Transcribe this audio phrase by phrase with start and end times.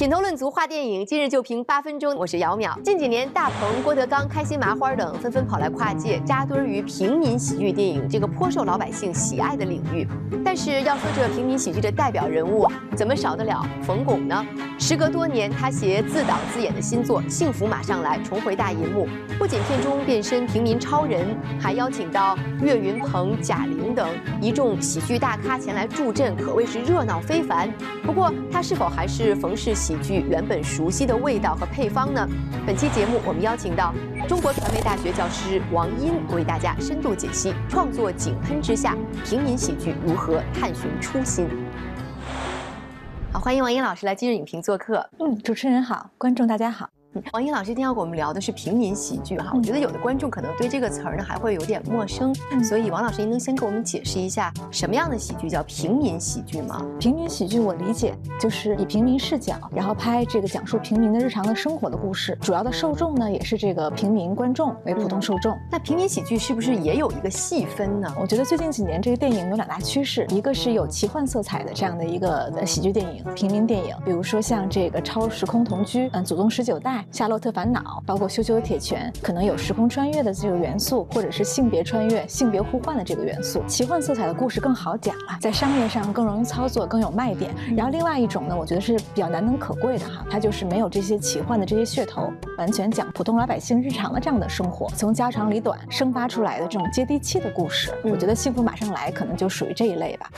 [0.00, 2.16] 品头论足话电影，今日就评八分钟。
[2.16, 2.74] 我是姚淼。
[2.80, 10.08] 近几年，大鹏、郭德纲、开心麻花等纷纷跑来跨界，扎堆于平民喜剧电影这个颇受老百姓喜爱的领域。
[10.42, 12.66] 但是要说这平民喜剧的代表人物，
[12.96, 14.42] 怎么少得了冯巩呢？
[14.78, 19.06] 时隔多年，他携自导自演的新作《幸福马上来》重回大银幕，
[19.38, 24.08] 不仅片中变身平民超人，还邀请到岳云鹏、贾玲等
[24.40, 27.70] 一众喜剧大咖前来助阵，可谓是热闹非凡。
[28.02, 32.24] 不过，他是否还是冯氏喜剧原本熟悉的味道和配方呢？
[32.64, 33.92] 本期节目，我们邀请到
[34.28, 41.48] 中国传媒大学教师王音为大家深度解析创作井喷之下，平民喜剧如何探寻初心。
[43.32, 45.10] 好，欢迎王音老师来今日影评做客。
[45.18, 46.88] 嗯，主持人好，观众大家好。
[47.32, 56.86] 王英老师今天要跟我们聊的是平民喜剧哈，我觉得有的观众可能对这个词儿呢还会有点陌生，所以王老师您能先给我们解释一下什么样的喜剧叫平民喜剧吗？
[57.00, 65.58] 平民喜剧我理解就是以平民视角，然后拍这个讲述平民的日常的生活的故事，主要的受众呢也是这个平民观众为普通受众。
[65.68, 68.14] 那平民喜剧是不是也有一个细分呢？
[68.20, 78.02] 我觉得最近几年这个电影有两大趋势，一个是有奇幻色彩的这样的一个喜剧电影，平民电影，比如说像这个超时空同居，嗯，祖宗十九代，夏洛特烦恼。
[78.06, 83.62] 包括羞羞铁拳，可能有时空穿越的这个元素，或者是性别穿越、性别互换的这个元素。
[83.66, 87.54] 奇幻色彩的故事更好讲了，在商业上更容易操作，更有卖点。
[87.76, 97.92] 然后另外一种呢，我觉得是比较难能可贵的哈，它就是没有这些奇幻的这些噱头，完全讲普通老百姓日常的这样的生活，从家长里短生发出来的这种接地气的故事。
[98.02, 100.30] 我觉得幸福马上来可能就属于这一类吧。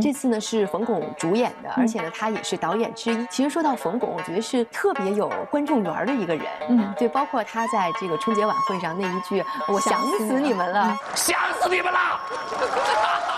[0.00, 3.26] 这次呢是冯巩主演的，而且呢他也是导演之一。
[3.30, 6.46] 其实说到冯巩，我觉得是特别有观众缘的一个人。
[6.68, 12.20] 嗯，对，包括他在这个春节晚会上那一句“我想死你们了，想死你们了”，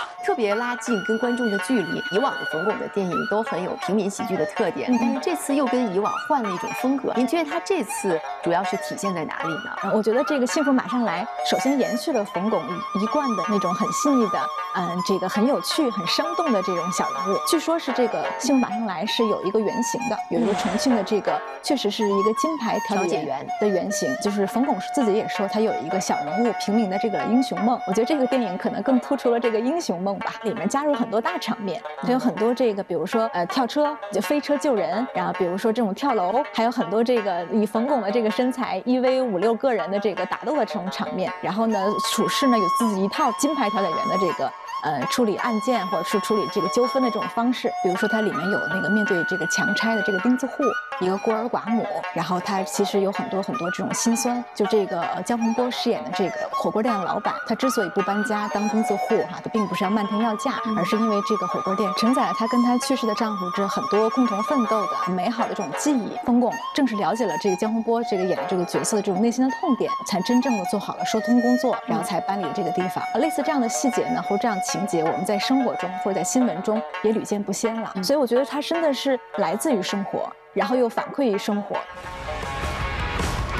[0.23, 2.01] 特别拉近跟观众的距离。
[2.11, 7.13] 以往的冯巩的电影都很有平民喜剧的特点，但是这次又跟以往换了一种风格。
[7.15, 9.91] 您觉得他这次主要是体现在哪里呢？
[9.93, 12.61] 我觉得这个《幸福马上来》首先延续了冯巩
[13.01, 14.39] 一贯的那种很细腻的，
[14.75, 17.37] 嗯，这个很有趣、很生动的这种小人物。
[17.49, 24.09] 据说是这个《幸福马上来》是有一个原型的，有一个重庆的这个确实是一个金牌调解员的原型。
[24.21, 27.79] 就是冯巩是自己也说他有一个小人物平民的这个英雄梦。
[27.87, 41.31] 我觉得这个电影可能更突出了这个英雄梦吧，里面加入很多大场面，它有很多这个，比如说呃跳车就飞车救人，然后比如说这种跳楼，还有很多这个以冯巩的这个身材一 v 五六个人的这个打斗的这种场面。
[41.41, 41.79] 然后呢，
[42.13, 44.51] 处事呢有自己一套金牌调解员的这个。
[44.83, 50.63] 呃，处理案件或者是处理这个纠纷的这种方式，比如说它里面有那个面对这个强拆的这个钉子户，
[51.01, 54.41] 一个孤儿寡母，然后他其实有很多很多这种心酸。
[54.55, 66.17] 就这个姜宏波饰演的这个火锅店的老板，他之所以不搬家当钉子户哈，他并不是要漫天要价，而是因为这个火锅店承载了他跟他去世的丈夫这很多共同奋斗的美好的这种记忆。
[66.25, 73.03] 冯巩正是了解了这个姜宏波这个演的这个角色的这种内心的痛点，才真正的做好了疏通工作，然后才搬离了这个地方。
[73.19, 74.51] 类似这样的细节呢，或者这样。
[74.63, 81.77] 情节我们在生活中或者在新闻中也屡见不鲜了，所以我觉得它真的是来自于生活，然后又反馈于生活。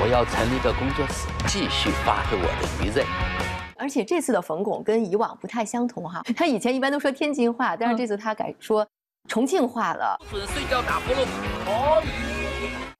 [0.00, 3.04] 我要成立一个工作室，继续发挥我的余热。
[3.76, 8.86] 而且这次的冯巩跟以往不太相同哈， 他以前一般都说天津话，但是这次他改说
[9.28, 10.18] 重庆话了。
[10.30, 12.27] 准睡觉打呼噜。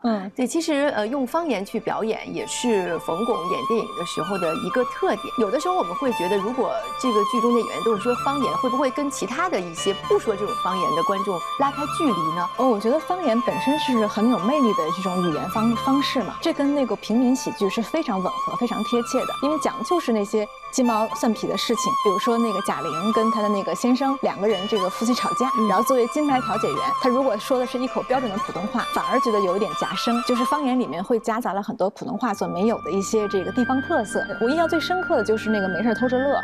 [0.05, 5.35] 嗯，对，其实呃，用方言去表演也是冯巩演电影的时候的一个特点。
[5.39, 12.49] 有的时候我们会觉得，如果这个剧中的演员都是说方言，会不会跟其他的一些不说这种方言的观众拉开距离呢？
[12.59, 20.47] 哦，我觉得方言本身是很有魅力的这种语言方方式嘛，这跟那个平民喜剧是非常吻合、非常贴切的，因为讲的就是那些。
[20.71, 34.23] 鸡毛蒜皮的事情，比如说那个贾玲跟她的那个先生两个人这个夫妻吵架，然后作为金牌调解员，她如果说的是一口标准的普通话，反而觉得有一点夹生，就是方言里面会夹杂了很多普通话所没有的一些这个地方特色。
[34.39, 36.39] 我印象最深刻的就是那个没事偷着乐，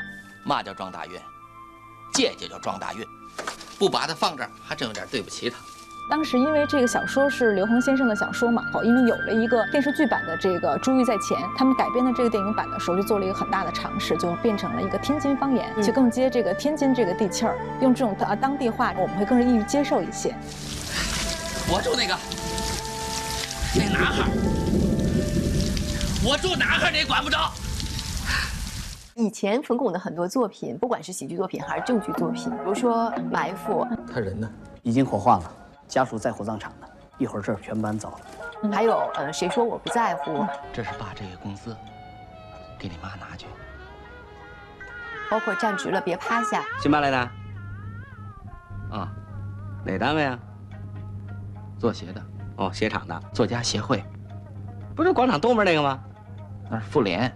[0.45, 1.21] 嘛叫装大运，
[2.15, 3.07] 这就叫装大运，
[3.79, 5.57] 不把它放这儿，还真有点对不起他。
[6.11, 20.35] 当时因为这个小说是刘恒先生的小说嘛，好，因为有了一个电视剧版的这个《珠玉在前》，他们改编的这个电影版的时候就做了一个很大的尝试，就变成了一个天津方言，就更接这个天津这个地气儿，用这种啊当地话，我们会更容易接受一些。
[21.71, 22.15] 我住那个
[23.77, 24.31] 那男孩，
[26.25, 27.51] 我住男孩你管不着。
[29.17, 34.49] 以前冯巩的很多作品，不管是喜剧作品还是正剧作品，比如说《埋伏》，他人呢？
[34.83, 35.53] 已经火化了。
[35.89, 36.87] 家属在火葬场呢。
[37.19, 38.71] 一会儿这儿全搬走了。
[38.71, 40.47] 还有呃，谁说我不在乎？
[40.73, 41.77] 这是爸这个工资
[42.79, 43.47] 给你妈拿去。
[45.31, 46.65] 包括站直了别趴下。
[46.81, 47.19] 新搬来的？
[48.93, 49.13] 啊，
[49.85, 50.39] 哪单位啊？
[51.79, 52.21] 做鞋的，
[52.57, 54.05] 哦，鞋厂的，作家协会，
[54.95, 56.01] 不是广场东边那个吗？
[56.71, 57.33] 那是妇联。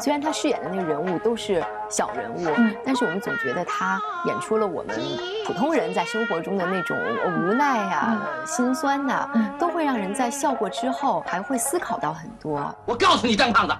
[0.00, 4.96] 虽然他饰演的那个人物都是小人物，嗯，但是我们总觉得他演出了我们
[5.44, 12.74] 普通人在生活中的那种无奈呀、心酸呐，都会让人在笑过之后还会思考到很多。
[12.86, 13.76] 我告诉你，张胖子，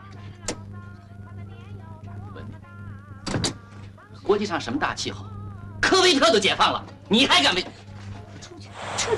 [4.22, 5.24] 国际上什么大气候？
[5.80, 7.64] 科威特都解放了，你还敢为？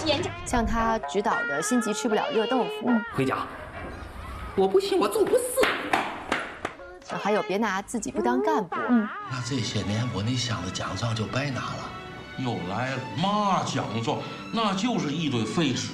[0.45, 3.39] 像他指导的《心急吃不了热豆腐》，回家。
[4.55, 5.43] 我不信，我做不死。
[7.23, 8.75] 还有别拿自己不当干部。
[8.89, 11.91] 嗯，那这些年我那箱子奖状就白拿了。
[12.39, 14.19] 又来了，嘛奖状？
[14.53, 15.91] 那就是一堆废纸。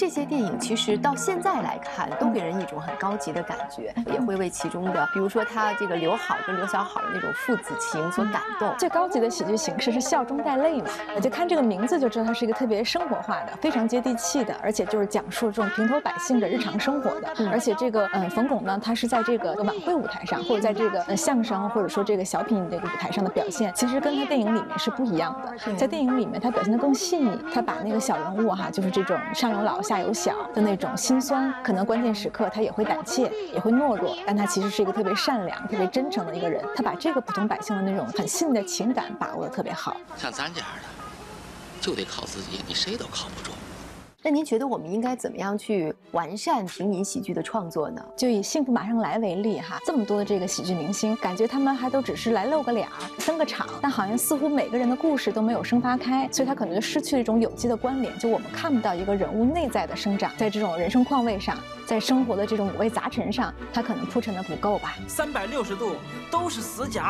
[0.00, 8.74] 这些电影其实到现在来看，都给人一种很高级的感觉，也会为其中的，比如说他这个刘好跟刘小好的那种父子情所感动。
[8.78, 10.88] 最高级的喜剧形式是笑中带泪嘛？
[11.14, 17.28] 我就看这个名字就知道它是一个特别生活化的、非常接地气的，而且就是讲述这种平头百姓的日常生活的。
[17.52, 25.74] 而且这个嗯，冯巩呢，他是在这个晚会舞台上，或者在这个相声或者说这个小品这个舞台上的表现，其实跟他电影里面是不一样的。
[25.74, 36.64] 在电影里面，他表现的更细腻，他把那个小人物哈，就是这种上有老下有小的那种心酸，可能关键时刻他也会胆怯，也会懦弱，但他其实是一个特别善良、特别真诚的一个人。
[36.76, 39.96] 他把这个普通百姓的那种很细的情感把握的特别好。
[40.16, 40.88] 像咱这样的，
[41.80, 43.50] 就得靠自己，你谁都靠不住。
[44.22, 48.04] 那您觉得我们应该怎么样去完善平民喜剧的创作呢？
[48.14, 52.92] 就以《幸福马上来》为例哈，这么多的这个喜剧明星，感觉他们还都只是来露个脸儿、
[53.26, 61.56] 登个场，但好像似乎每个人的故事都没有生发开，所以他可能就失去了一种有机的关联，就我们看不到一个人物内在的生长，在这种人生况位上，
[61.90, 64.94] 在生活的这种五味杂陈上，他可能铺陈的不够吧。
[65.08, 65.96] 三百六十度
[66.30, 67.02] 都是死角。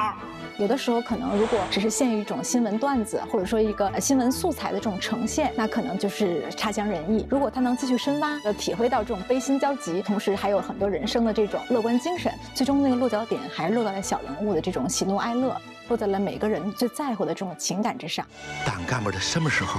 [0.56, 7.26] 有的时候可能如果只是限于一种新闻段子，或者说一个新闻素材的这种呈现，那可能就是差强人意。
[7.28, 15.54] 如果他能继续深挖，要体会到这种悲心交集，同时还有很多人生的这种乐观精神，最终那个落脚点还是落到了小人物的这种喜怒哀乐，
[15.88, 18.26] 落在了每个人最在乎的这种情感之上。
[18.64, 19.78] 党干部的什么时候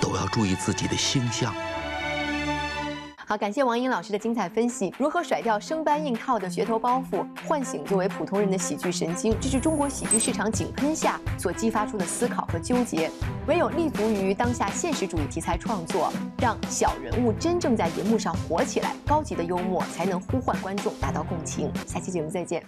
[0.00, 1.54] 都要注意自己的形象。
[3.32, 4.92] 好，感谢王英老师的精彩分析。
[4.98, 13.10] 如何甩掉生搬硬套的噱头包袱，唤醒作为普通人的喜剧神经，这是中国喜剧市场井喷下所激发出的思考和纠结。
[13.46, 16.12] 唯有立足于当下现实主义题材创作，
[16.42, 21.72] 让小人物真正在荧幕上火起来，高级的幽默才能呼唤观众，达到共情。
[21.86, 22.62] 下期节目再见。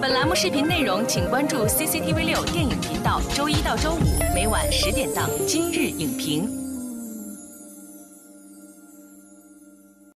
[0.00, 6.48] 本栏目视频内容，请关注 CCTV 六电影频道，周一到周五每晚十点档《今日影评》。